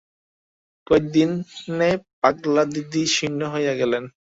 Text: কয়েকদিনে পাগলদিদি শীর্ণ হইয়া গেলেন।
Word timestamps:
কয়েকদিনে 0.87 1.89
পাগলদিদি 2.21 3.03
শীর্ণ 3.15 3.41
হইয়া 3.53 3.73
গেলেন। 3.81 4.03